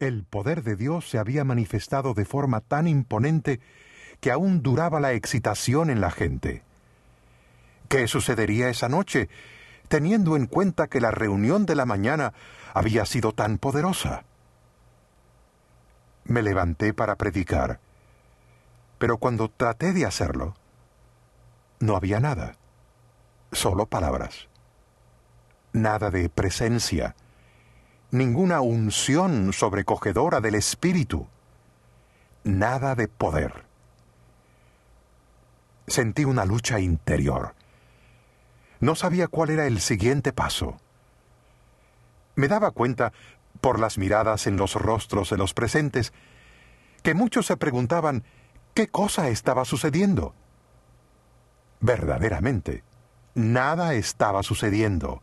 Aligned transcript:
El 0.00 0.22
poder 0.22 0.62
de 0.62 0.76
Dios 0.76 1.10
se 1.10 1.18
había 1.18 1.42
manifestado 1.42 2.14
de 2.14 2.24
forma 2.24 2.60
tan 2.60 2.86
imponente 2.86 3.60
que 4.20 4.30
aún 4.30 4.62
duraba 4.62 5.00
la 5.00 5.12
excitación 5.12 5.90
en 5.90 6.00
la 6.00 6.12
gente. 6.12 6.62
¿Qué 7.88 8.06
sucedería 8.06 8.68
esa 8.68 8.88
noche, 8.88 9.28
teniendo 9.88 10.36
en 10.36 10.46
cuenta 10.46 10.86
que 10.86 11.00
la 11.00 11.10
reunión 11.10 11.66
de 11.66 11.74
la 11.74 11.84
mañana 11.84 12.32
había 12.74 13.04
sido 13.06 13.32
tan 13.32 13.58
poderosa? 13.58 14.24
Me 16.22 16.42
levanté 16.42 16.94
para 16.94 17.16
predicar, 17.16 17.80
pero 18.98 19.18
cuando 19.18 19.48
traté 19.48 19.92
de 19.92 20.06
hacerlo, 20.06 20.54
no 21.80 21.96
había 21.96 22.20
nada, 22.20 22.54
solo 23.50 23.86
palabras. 23.86 24.46
Nada 25.72 26.10
de 26.10 26.28
presencia, 26.28 27.16
ninguna 28.10 28.60
unción 28.60 29.52
sobrecogedora 29.52 30.40
del 30.40 30.54
Espíritu, 30.54 31.26
nada 32.44 32.94
de 32.94 33.08
poder. 33.08 33.64
Sentí 35.86 36.24
una 36.24 36.44
lucha 36.44 36.80
interior. 36.80 37.54
No 38.80 38.94
sabía 38.94 39.26
cuál 39.28 39.50
era 39.50 39.66
el 39.66 39.80
siguiente 39.80 40.32
paso. 40.32 40.78
Me 42.34 42.48
daba 42.48 42.70
cuenta, 42.70 43.12
por 43.60 43.80
las 43.80 43.98
miradas 43.98 44.46
en 44.46 44.56
los 44.56 44.74
rostros 44.74 45.30
de 45.30 45.36
los 45.36 45.54
presentes, 45.54 46.12
que 47.02 47.14
muchos 47.14 47.46
se 47.46 47.56
preguntaban 47.56 48.24
qué 48.74 48.88
cosa 48.88 49.28
estaba 49.28 49.64
sucediendo. 49.64 50.34
Verdaderamente, 51.80 52.84
nada 53.34 53.94
estaba 53.94 54.42
sucediendo. 54.42 55.22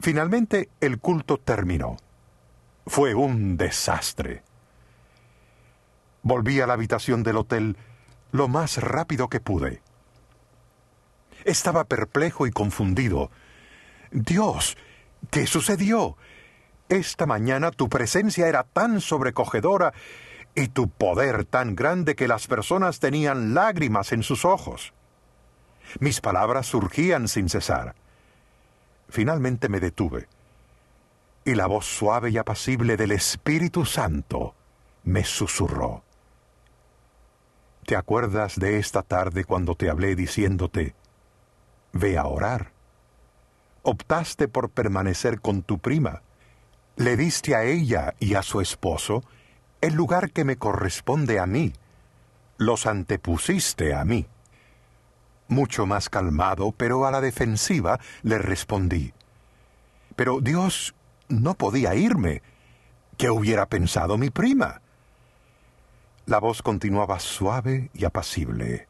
Finalmente 0.00 0.70
el 0.80 0.98
culto 0.98 1.38
terminó. 1.38 1.96
Fue 2.86 3.14
un 3.14 3.56
desastre. 3.56 4.42
Volví 6.22 6.60
a 6.60 6.66
la 6.66 6.74
habitación 6.74 7.22
del 7.22 7.36
hotel 7.36 7.76
lo 8.32 8.48
más 8.48 8.78
rápido 8.78 9.28
que 9.28 9.40
pude. 9.40 9.82
Estaba 11.44 11.84
perplejo 11.84 12.46
y 12.46 12.50
confundido. 12.50 13.30
Dios, 14.10 14.76
¿qué 15.30 15.46
sucedió? 15.46 16.16
Esta 16.88 17.26
mañana 17.26 17.70
tu 17.70 17.88
presencia 17.88 18.48
era 18.48 18.64
tan 18.64 19.00
sobrecogedora 19.00 19.92
y 20.54 20.68
tu 20.68 20.88
poder 20.88 21.44
tan 21.44 21.74
grande 21.76 22.14
que 22.14 22.28
las 22.28 22.46
personas 22.46 22.98
tenían 22.98 23.54
lágrimas 23.54 24.12
en 24.12 24.22
sus 24.22 24.44
ojos. 24.44 24.94
Mis 26.00 26.20
palabras 26.20 26.66
surgían 26.66 27.28
sin 27.28 27.48
cesar. 27.48 27.94
Finalmente 29.16 29.70
me 29.70 29.80
detuve, 29.80 30.28
y 31.42 31.54
la 31.54 31.66
voz 31.66 31.86
suave 31.86 32.28
y 32.28 32.36
apacible 32.36 32.98
del 32.98 33.12
Espíritu 33.12 33.86
Santo 33.86 34.54
me 35.04 35.24
susurró. 35.24 36.04
¿Te 37.86 37.96
acuerdas 37.96 38.60
de 38.60 38.78
esta 38.78 39.00
tarde 39.00 39.44
cuando 39.44 39.74
te 39.74 39.88
hablé 39.88 40.16
diciéndote, 40.16 40.94
ve 41.94 42.18
a 42.18 42.26
orar? 42.26 42.72
Optaste 43.80 44.48
por 44.48 44.68
permanecer 44.68 45.40
con 45.40 45.62
tu 45.62 45.78
prima. 45.78 46.20
Le 46.96 47.16
diste 47.16 47.54
a 47.54 47.64
ella 47.64 48.14
y 48.20 48.34
a 48.34 48.42
su 48.42 48.60
esposo 48.60 49.24
el 49.80 49.94
lugar 49.94 50.30
que 50.30 50.44
me 50.44 50.58
corresponde 50.58 51.40
a 51.40 51.46
mí. 51.46 51.72
Los 52.58 52.84
antepusiste 52.84 53.94
a 53.94 54.04
mí. 54.04 54.28
Mucho 55.48 55.86
más 55.86 56.08
calmado, 56.08 56.72
pero 56.72 57.06
a 57.06 57.10
la 57.10 57.20
defensiva, 57.20 58.00
le 58.22 58.38
respondí. 58.38 59.12
Pero 60.16 60.40
Dios 60.40 60.94
no 61.28 61.54
podía 61.54 61.94
irme. 61.94 62.42
¿Qué 63.16 63.30
hubiera 63.30 63.66
pensado 63.66 64.18
mi 64.18 64.30
prima? 64.30 64.80
La 66.26 66.38
voz 66.38 66.62
continuaba 66.62 67.20
suave 67.20 67.90
y 67.94 68.04
apacible. 68.04 68.88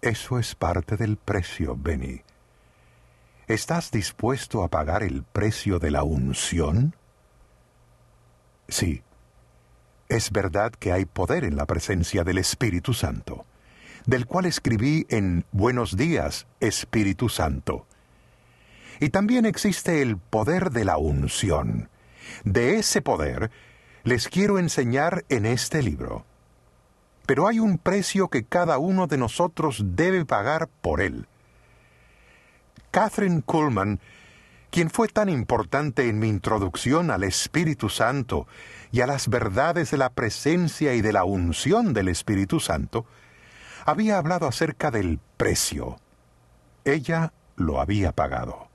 Eso 0.00 0.38
es 0.40 0.56
parte 0.56 0.96
del 0.96 1.16
precio, 1.16 1.76
Benny. 1.78 2.22
¿Estás 3.46 3.92
dispuesto 3.92 4.64
a 4.64 4.68
pagar 4.68 5.04
el 5.04 5.22
precio 5.22 5.78
de 5.78 5.92
la 5.92 6.02
unción? 6.02 6.96
Sí. 8.66 9.02
Es 10.08 10.32
verdad 10.32 10.72
que 10.72 10.92
hay 10.92 11.04
poder 11.04 11.44
en 11.44 11.56
la 11.56 11.66
presencia 11.66 12.24
del 12.24 12.38
Espíritu 12.38 12.92
Santo 12.92 13.46
del 14.06 14.26
cual 14.26 14.46
escribí 14.46 15.06
en 15.08 15.44
Buenos 15.52 15.96
días, 15.96 16.46
Espíritu 16.60 17.28
Santo. 17.28 17.86
Y 19.00 19.10
también 19.10 19.46
existe 19.46 20.02
el 20.02 20.16
poder 20.16 20.70
de 20.70 20.84
la 20.84 20.96
unción. 20.96 21.88
De 22.44 22.76
ese 22.76 23.02
poder 23.02 23.50
les 24.04 24.28
quiero 24.28 24.58
enseñar 24.58 25.24
en 25.28 25.46
este 25.46 25.82
libro. 25.82 26.24
Pero 27.26 27.46
hay 27.46 27.60
un 27.60 27.78
precio 27.78 28.28
que 28.28 28.44
cada 28.44 28.78
uno 28.78 29.06
de 29.06 29.16
nosotros 29.16 29.82
debe 29.84 30.24
pagar 30.24 30.68
por 30.68 31.00
él. 31.00 31.26
Catherine 32.90 33.42
Kuhlman, 33.42 34.00
quien 34.70 34.90
fue 34.90 35.08
tan 35.08 35.28
importante 35.28 36.08
en 36.08 36.18
mi 36.18 36.28
introducción 36.28 37.10
al 37.10 37.22
Espíritu 37.22 37.88
Santo 37.88 38.46
y 38.90 39.00
a 39.00 39.06
las 39.06 39.28
verdades 39.28 39.90
de 39.92 39.98
la 39.98 40.10
presencia 40.10 40.94
y 40.94 41.00
de 41.00 41.12
la 41.12 41.24
unción 41.24 41.94
del 41.94 42.08
Espíritu 42.08 42.58
Santo, 42.58 43.06
había 43.84 44.18
hablado 44.18 44.46
acerca 44.46 44.90
del 44.90 45.18
precio. 45.36 45.96
Ella 46.84 47.32
lo 47.56 47.80
había 47.80 48.12
pagado. 48.12 48.68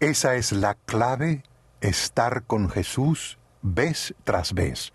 Esa 0.00 0.36
es 0.36 0.52
la 0.52 0.74
clave, 0.74 1.42
estar 1.80 2.44
con 2.44 2.70
Jesús 2.70 3.38
vez 3.62 4.14
tras 4.24 4.52
vez, 4.52 4.92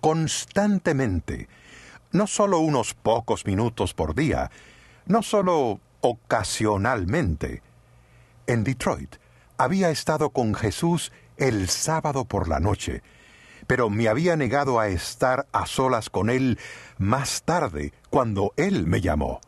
constantemente, 0.00 1.48
no 2.10 2.26
solo 2.26 2.58
unos 2.58 2.94
pocos 2.94 3.46
minutos 3.46 3.94
por 3.94 4.14
día, 4.14 4.50
no 5.06 5.22
solo 5.22 5.80
ocasionalmente. 6.00 7.62
En 8.46 8.64
Detroit 8.64 9.16
había 9.56 9.90
estado 9.90 10.30
con 10.30 10.54
Jesús 10.54 11.12
el 11.36 11.68
sábado 11.68 12.24
por 12.24 12.48
la 12.48 12.60
noche, 12.60 13.02
pero 13.66 13.90
me 13.90 14.08
había 14.08 14.36
negado 14.36 14.80
a 14.80 14.88
estar 14.88 15.46
a 15.52 15.66
solas 15.66 16.10
con 16.10 16.30
Él 16.30 16.58
más 16.98 17.42
tarde, 17.42 17.92
cuando 18.10 18.52
Él 18.56 18.86
me 18.86 19.00
llamó. 19.00 19.40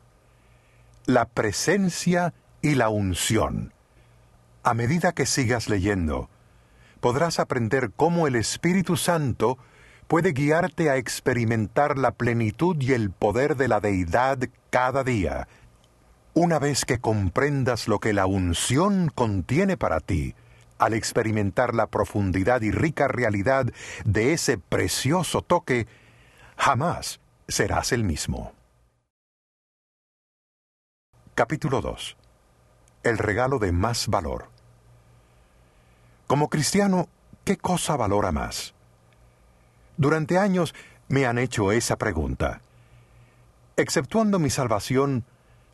La 1.07 1.27
presencia 1.27 2.35
y 2.63 2.75
la 2.75 2.89
unción. 2.89 3.73
A 4.63 4.73
medida 4.75 5.13
que 5.13 5.27
sigas 5.27 5.69
leyendo, 5.69 6.31
podrás 7.01 7.39
aprender 7.39 7.91
cómo 7.95 8.27
el 8.27 8.37
Espíritu 8.37 8.97
Santo 8.97 9.59
puede 10.07 10.33
guiarte 10.33 10.91
a 10.91 10.97
experimentar 10.97 11.99
la 11.99 12.13
plenitud 12.13 12.77
y 12.81 12.93
el 12.93 13.11
poder 13.11 13.57
de 13.57 13.69
la 13.69 13.81
deidad 13.81 14.39
cada 14.71 15.05
día. 15.05 15.49
Una 16.33 16.59
vez 16.59 16.85
que 16.85 16.99
comprendas 16.99 17.89
lo 17.89 18.01
que 18.01 18.13
la 18.13 18.27
unción 18.27 19.11
contiene 19.15 19.77
para 19.77 20.01
ti, 20.01 20.35
al 20.79 20.95
experimentar 20.95 21.75
la 21.75 21.87
profundidad 21.87 22.63
y 22.63 22.71
rica 22.71 23.09
realidad 23.09 23.67
de 24.05 24.33
ese 24.33 24.59
precioso 24.59 25.43
toque, 25.43 25.87
jamás 26.57 27.21
serás 27.49 27.93
el 27.93 28.05
mismo. 28.05 28.53
Capítulo 31.35 31.81
2. 31.81 32.17
El 33.03 33.19
regalo 33.19 33.59
de 33.59 33.73
más 33.73 34.09
valor. 34.09 34.49
Como 36.27 36.49
cristiano, 36.49 37.09
¿qué 37.45 37.57
cosa 37.57 37.97
valora 37.97 38.33
más? 38.33 38.75
Durante 39.97 40.39
años 40.39 40.75
me 41.09 41.27
han 41.27 41.39
hecho 41.39 41.73
esa 41.73 41.97
pregunta. 41.97 42.61
Exceptuando 43.77 44.39
mi 44.39 44.51
salvación, 44.51 45.25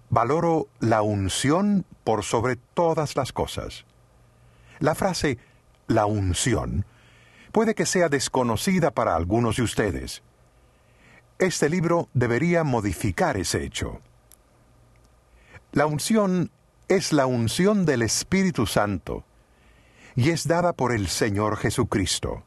valoro 0.09 0.67
la 0.81 1.03
unción 1.03 1.84
por 2.05 2.25
sobre 2.25 2.56
todas 2.56 3.17
las 3.17 3.32
cosas. 3.32 3.84
La 4.80 4.94
frase 4.94 5.38
la 5.88 6.06
unción 6.06 6.86
puede 7.52 7.75
que 7.75 7.84
sea 7.84 8.08
desconocida 8.08 8.90
para 8.90 9.14
algunos 9.14 9.56
de 9.56 9.62
ustedes. 9.62 10.22
Este 11.38 11.69
libro 11.69 12.08
debería 12.14 12.64
modificar 12.64 13.37
ese 13.37 13.62
hecho. 13.62 14.00
La 15.72 15.87
unción 15.87 16.50
es 16.88 17.12
la 17.12 17.26
unción 17.26 17.84
del 17.84 18.02
Espíritu 18.02 18.66
Santo 18.66 19.25
y 20.16 20.31
es 20.31 20.49
dada 20.49 20.72
por 20.72 20.93
el 20.93 21.08
Señor 21.08 21.58
Jesucristo. 21.58 22.43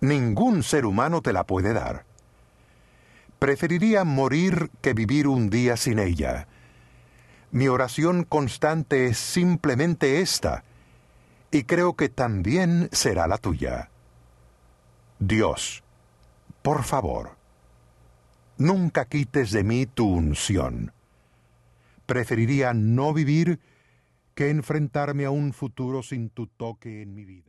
Ningún 0.00 0.62
ser 0.62 0.86
humano 0.86 1.20
te 1.20 1.34
la 1.34 1.44
puede 1.44 1.74
dar. 1.74 2.06
Preferiría 3.38 4.04
morir 4.04 4.70
que 4.80 4.94
vivir 4.94 5.28
un 5.28 5.50
día 5.50 5.76
sin 5.76 5.98
ella. 5.98 6.48
Mi 7.50 7.68
oración 7.68 8.24
constante 8.24 9.06
es 9.06 9.18
simplemente 9.18 10.20
esta, 10.20 10.64
y 11.50 11.64
creo 11.64 11.94
que 11.94 12.08
también 12.08 12.88
será 12.92 13.26
la 13.26 13.38
tuya. 13.38 13.90
Dios, 15.18 15.82
por 16.62 16.84
favor, 16.84 17.36
nunca 18.56 19.06
quites 19.06 19.50
de 19.50 19.64
mí 19.64 19.86
tu 19.86 20.08
unción. 20.08 20.92
Preferiría 22.06 22.72
no 22.74 23.12
vivir 23.12 23.60
que 24.34 24.50
enfrentarme 24.50 25.24
a 25.24 25.30
un 25.30 25.52
futuro 25.52 26.02
sin 26.02 26.30
tu 26.30 26.46
toque 26.46 27.02
en 27.02 27.14
mi 27.14 27.24
vida. 27.24 27.48